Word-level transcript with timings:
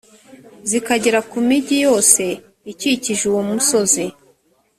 zikagera 0.69 1.19
ku 1.29 1.37
migi 1.47 1.77
yose 1.85 2.23
ikikije 2.71 3.23
uwo 3.31 3.41
musozi; 3.49 4.05